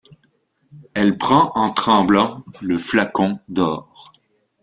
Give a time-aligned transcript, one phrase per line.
[0.95, 4.11] Elle prend en tremblant le flacon d’or.